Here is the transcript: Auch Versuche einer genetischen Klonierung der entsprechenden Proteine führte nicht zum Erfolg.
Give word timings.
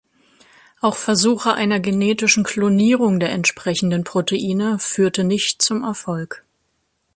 Auch 0.79 0.95
Versuche 0.95 1.53
einer 1.53 1.79
genetischen 1.79 2.43
Klonierung 2.43 3.19
der 3.19 3.29
entsprechenden 3.29 4.03
Proteine 4.03 4.79
führte 4.79 5.23
nicht 5.23 5.61
zum 5.61 5.83
Erfolg. 5.83 6.43